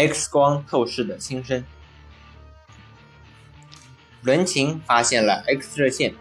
[0.00, 1.62] X 光透视的新生。
[4.22, 6.14] 伦琴发现了 X 射线，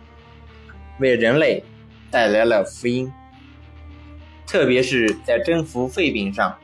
[0.99, 1.63] 为人类
[2.11, 3.09] 带来了福音，
[4.45, 6.57] 特别是在征服肺病上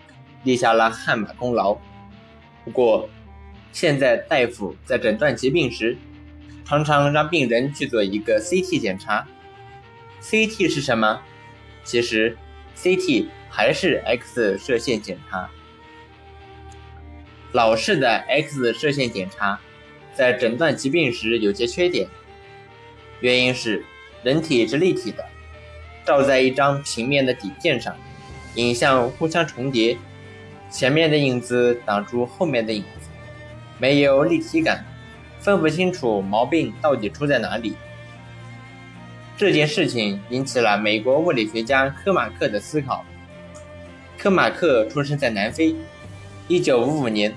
[0.44, 1.78] 立下了汗马功劳。
[2.66, 3.08] 不过，
[3.72, 5.98] 现在大夫在诊断疾病时，
[6.66, 9.26] 常常让病人去做一个 CT 检查。
[10.22, 11.22] CT 是什么？
[11.86, 12.38] 其实
[12.76, 15.50] ，CT 还是 X 射线检查。
[17.56, 19.58] 老式的 X 射线检查
[20.14, 22.06] 在诊断疾病时有些缺点，
[23.22, 23.82] 原因是
[24.24, 25.26] 人体是立体的，
[26.06, 27.96] 照在一张平面的底片上，
[28.56, 29.98] 影像互相重叠，
[30.70, 33.08] 前面的影子挡住后面的影子，
[33.78, 34.86] 没有立体感，
[35.40, 37.78] 分不清楚毛病到底出在哪里。
[39.38, 43.06] 这件事情引起了美国物理学家科马克的思考。
[44.18, 45.74] 科马克出生在南非
[46.50, 47.34] ，1955年，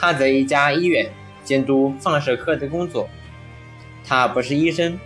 [0.00, 1.10] 他在一家医院
[1.42, 3.08] 监督放射科的工作。
[4.04, 4.96] 他不是医生，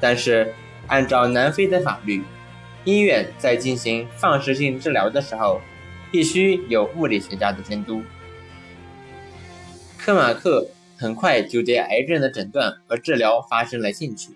[0.00, 0.54] 但是
[0.86, 2.22] 按照南非的法律，
[2.84, 5.60] 医院在进行放射性治疗的时候，
[6.12, 8.02] 必须有物理学家的监督。
[9.98, 14.30] 科马克很快就对癌症的诊断和治疗发生了兴趣。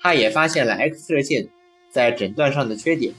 [0.00, 1.48] 他也发现了 X 射线
[1.90, 3.14] 在诊断上的缺点，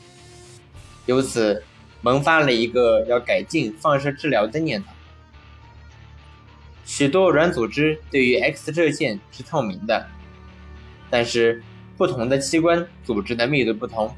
[1.07, 1.63] 由此
[2.01, 4.87] 萌发了一个要改进放射治疗的念头。
[6.87, 10.07] 许多软组织对于 X 射线是透明的，
[11.09, 11.61] 但是
[11.97, 14.15] 不同的器官组织的密度不同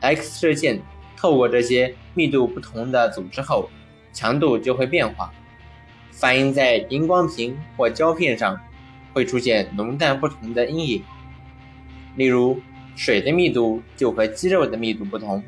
[0.00, 0.80] ，X 射线
[1.14, 3.68] 透过这些密度不同的组织后，
[4.14, 5.30] 强度就会变化，
[6.10, 8.58] 反映在荧光屏或胶片上，
[9.12, 11.04] 会出现浓淡不同的阴影。
[12.16, 12.58] 例如，
[12.96, 15.44] 水的密度就和肌肉的密度不同。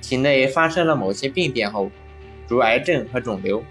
[0.00, 1.90] 体内发生了某些病变后，
[2.46, 3.64] 如癌症和肿瘤，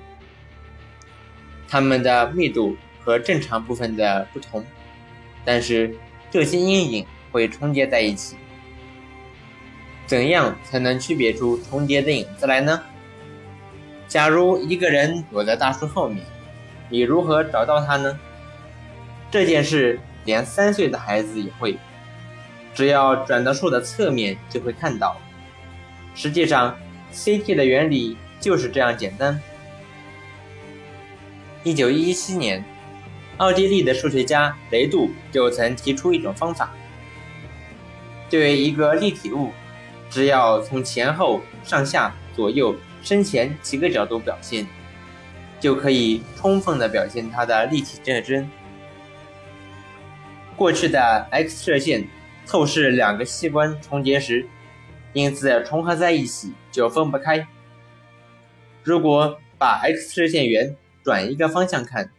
[1.73, 4.63] 它们的密度和正常部分的不同，
[5.44, 5.97] 但是
[6.29, 8.35] 这些阴影会重叠在一起。
[10.06, 12.79] 怎样才能区别出重叠的影子来呢？
[14.07, 16.23] 假如一个人躲在大树后面，
[16.89, 18.19] 你如何找到他呢？
[19.31, 21.75] 这件事连三岁的孩子也会。
[22.75, 25.17] 只要转到树的侧面，就会看到。
[26.13, 26.78] 实际上
[27.12, 29.41] ，CT 的原理就是这样简单。
[31.63, 32.63] 一九一七年，
[33.38, 36.74] 奥地利的数学家雷杜就曾提出一种方法：
[38.29, 39.51] 对一个立体物，
[40.09, 44.68] 只要从前后、上下、左右、身前几个角度表现，
[45.59, 48.50] 就可以充分的表现它的立体特征。
[50.56, 52.07] 过去的 X 射线。
[52.45, 54.45] 透视两个器官重叠时，
[55.13, 57.47] 因此重合在一起就分不开。
[58.84, 62.11] 如果把 X 射线源转一个方向看，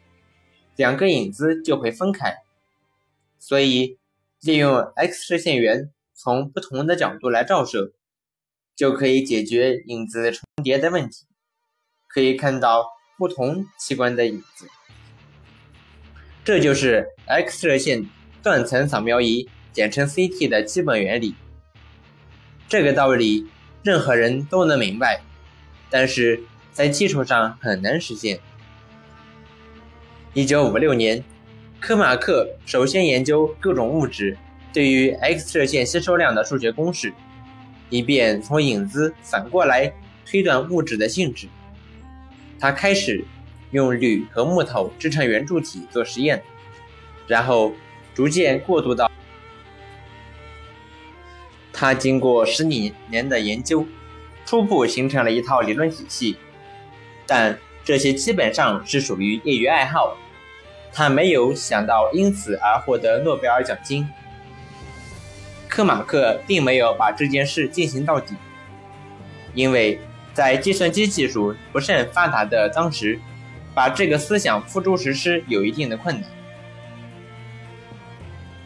[0.76, 2.38] 两个影子就会分开。
[3.38, 3.98] 所以，
[4.40, 7.92] 利用 X 射线源从不同的角度来照射，
[8.76, 11.26] 就可以解决影子重叠的问题，
[12.08, 12.86] 可以看到
[13.18, 14.68] 不同器官的影子。
[16.44, 18.08] 这就是 X 射线
[18.42, 19.48] 断层扫描仪。
[19.74, 21.34] 简称 CT 的基本原理，
[22.68, 23.44] 这个道理
[23.82, 25.20] 任何人都能明白，
[25.90, 26.40] 但是
[26.72, 28.38] 在技术上很难实现。
[30.36, 31.22] 一九五六年，
[31.78, 34.36] 科马克首先研究各种物质
[34.72, 37.14] 对于 X 射线吸收量的数学公式，
[37.88, 39.92] 以便从影子反过来
[40.26, 41.46] 推断物质的性质。
[42.58, 43.24] 他开始
[43.70, 46.42] 用铝和木头制成圆柱体做实验，
[47.28, 47.72] 然后
[48.12, 49.08] 逐渐过渡到。
[51.72, 53.86] 他经过十几年的研究，
[54.44, 56.36] 初步形成了一套理论体系，
[57.24, 60.16] 但这些基本上是属于业余爱好。
[60.94, 64.08] 他没有想到因此而获得诺贝尔奖金。
[65.68, 68.34] 科马克并没有把这件事进行到底，
[69.52, 70.00] 因为
[70.32, 73.18] 在计算机技术不甚发达的当时，
[73.74, 76.30] 把这个思想付诸实施有一定的困难。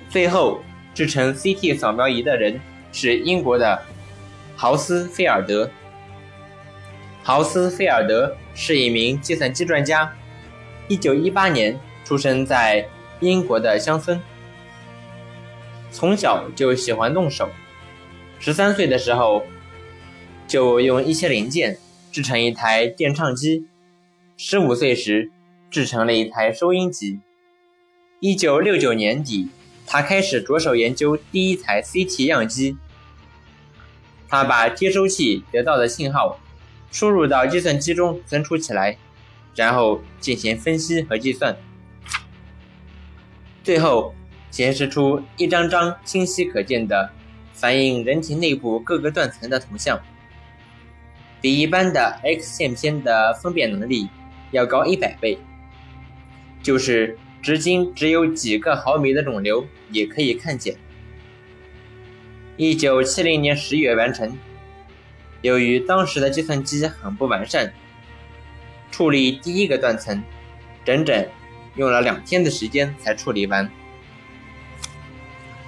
[0.09, 0.63] 最后
[0.95, 2.61] 制成 CT 扫描仪的人。
[2.91, 3.83] 是英国的
[4.57, 5.71] 豪斯菲尔德。
[7.23, 10.11] 豪斯菲尔德是一名计算机专家
[10.89, 11.79] ，1918年
[12.09, 12.89] 出生在
[13.21, 14.19] 英国的乡村，
[15.91, 17.51] 从小就喜欢动手。
[18.41, 19.45] 13岁的时候，
[20.47, 21.77] 就用一些零件
[22.11, 23.67] 制成一台电唱机。
[24.39, 25.31] 15岁时，
[25.71, 27.21] 制成了一台收音机。
[28.23, 29.51] 1969年底。
[29.87, 32.79] 他开始着手研究第一台 CT 样机。
[34.29, 36.41] 他把接收器得到的信号
[36.91, 38.97] 输入到计算机中存储起来，
[39.55, 41.55] 然后进行分析和计算，
[43.69, 44.15] 最后
[44.51, 47.11] 显示出一张张清晰可见的
[47.53, 50.01] 反映人体内部各个断层的图像，
[51.43, 54.09] 比一般的 X 线片的分辨能力
[54.53, 55.37] 要高一百倍。
[56.63, 60.75] 就是直径只有几个毫米的肿瘤也可以看见。
[62.57, 64.35] 一九七零年十月完成。
[65.43, 67.71] 由于当时的计算机很不完善，
[68.91, 70.25] 处理第一个断层，
[70.87, 71.29] 整整
[71.75, 73.71] 用了两天的时间才处理完，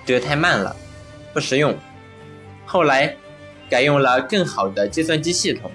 [0.04, 0.74] 这太慢了，
[1.32, 1.76] 不实用。
[2.66, 3.16] 后来
[3.68, 5.70] 改用了更好的计算机系统，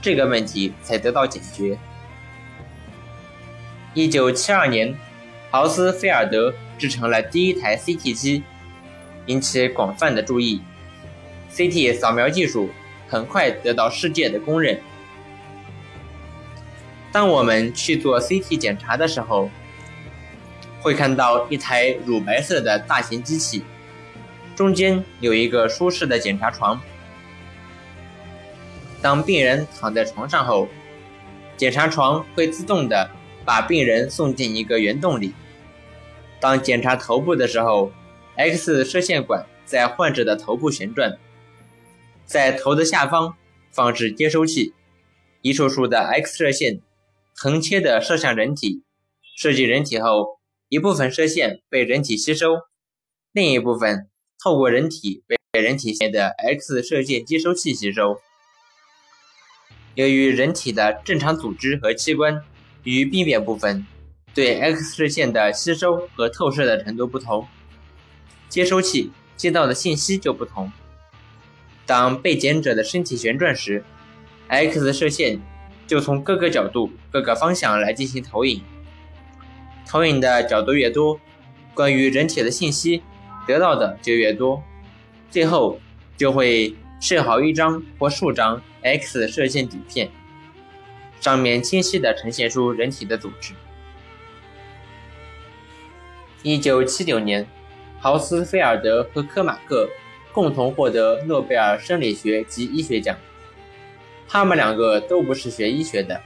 [0.00, 1.78] 这个问题才得到解决。
[3.94, 4.96] 一九七二年，
[5.50, 8.42] 豪斯菲尔德制成了第一台 CT 机，
[9.26, 10.60] 引起广泛的注意。
[11.52, 12.70] CT 扫描技术。
[13.08, 14.80] 很快得到世界的公认。
[17.12, 19.50] 当我们去做 CT 检查的时候，
[20.80, 23.62] 会看到一台乳白色的大型机器，
[24.56, 26.80] 中间有一个舒适的检查床。
[29.02, 30.68] 当病人躺在床上后，
[31.56, 33.10] 检查床会自动的
[33.44, 35.34] 把病人送进一个圆洞里。
[36.40, 37.92] 当检查头部的时候
[38.36, 41.18] ，X 射线管在患者的头部旋转。
[42.24, 43.36] 在头的下方
[43.70, 44.72] 放置接收器，
[45.42, 46.80] 一束束的 X 射线
[47.34, 48.82] 横切的射向人体，
[49.36, 50.38] 射进人体后，
[50.68, 52.54] 一部分射线被人体吸收，
[53.32, 54.08] 另一部分
[54.42, 58.20] 透过人体被人体内的 X 射线接收器吸收。
[59.94, 62.42] 由于人体的正常组织和器官
[62.84, 63.86] 与病变部分
[64.34, 67.46] 对 X 射线的吸收和透射的程度不同，
[68.48, 70.72] 接收器接到的信息就不同。
[71.84, 73.84] 当被检者的身体旋转时
[74.48, 75.40] ，X 射线
[75.92, 78.62] 就从各个角度、各个方向来进行投影。
[79.86, 81.20] 投影的角度越多，
[81.74, 83.02] 关于人体的信息
[83.46, 84.62] 得到的就越多，
[85.28, 85.78] 最后
[86.16, 90.08] 就会设好一张或数张 X 射线底片，
[91.20, 93.52] 上面清晰地呈现出人体的组织。
[96.42, 97.46] 一九七九年，
[98.00, 99.86] 豪斯菲尔德和科马克。
[100.32, 103.14] 共同获得诺贝尔生理学及医学奖。
[104.32, 106.18] 他们两个都不是学医学的，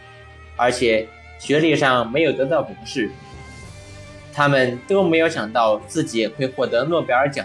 [0.54, 1.08] 而且
[1.40, 3.10] 学历上没有得到博士。
[4.32, 7.44] 他们都没有想到自己会获得诺贝尔奖，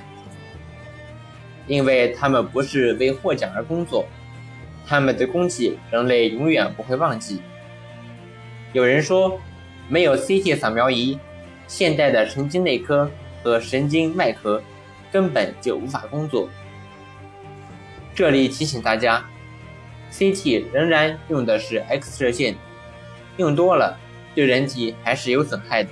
[1.66, 4.06] 因为他们不是为获奖而工作。
[4.86, 7.42] 他们的功绩，人类永远不会忘记。
[8.72, 9.42] 有人说，
[9.90, 11.18] 没有 CT 扫描仪，
[11.66, 13.10] 现代的神经内科
[13.42, 14.62] 和神经外科。
[15.12, 16.48] 根本就无法工作。
[18.16, 19.26] 这里提醒大家
[20.12, 22.56] ，CT 仍然用的是 X 射线，
[23.38, 23.98] 用多了
[24.36, 25.90] 对人体还是有损害的。